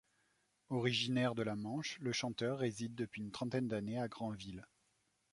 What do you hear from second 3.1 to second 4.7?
une trentaine d'années à Granville.